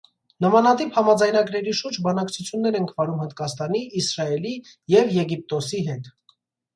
Նմանատիպ 0.43 0.95
համաձայնագրերի 0.99 1.73
շուրջ 1.79 1.99
բանակցութուններ 2.07 2.77
ենք 2.79 2.93
վարում 3.01 3.19
Հնդկաստանի, 3.25 3.83
Իսրայելի 4.01 4.55
և 4.95 5.13
Եգիպտոսի 5.19 5.83
հետ: 5.91 6.11